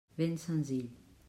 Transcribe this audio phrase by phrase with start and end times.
[0.17, 0.89] Ben senzill.